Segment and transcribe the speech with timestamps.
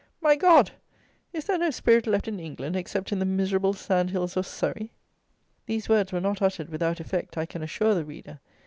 [0.19, 0.71] My God!
[1.31, 4.89] is there no spirit left in England except in the miserable sand hills of Surrey?"
[5.67, 8.39] These words were not uttered without effect I can assure the reader.